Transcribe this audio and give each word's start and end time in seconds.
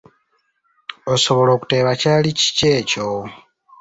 Osobola 1.13 1.51
okuteeba 1.55 1.91
kyali 2.01 2.29
kiki 2.39 2.65
ekyo? 2.79 3.07